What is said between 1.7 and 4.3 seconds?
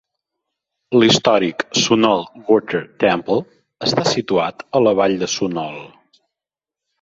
Sunol Water Temple està